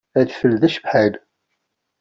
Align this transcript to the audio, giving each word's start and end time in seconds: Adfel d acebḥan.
Adfel 0.19 0.53
d 0.61 0.61
acebḥan. 0.67 1.13